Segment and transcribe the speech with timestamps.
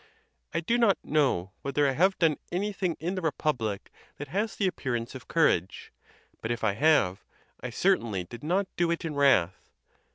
[0.55, 5.13] Ido not know whether I have done anything in the republic that has the appearance
[5.13, 5.93] of cour age;
[6.41, 7.23] but if I have,
[7.59, 9.69] 1 certainly did not do it in wrath.